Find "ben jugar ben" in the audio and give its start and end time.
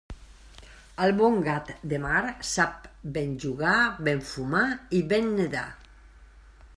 3.19-4.23